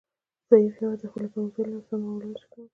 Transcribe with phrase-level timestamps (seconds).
[0.49, 2.67] ضعیف هیواد د خپلې کمزورۍ له امله سمه معامله نشي کولای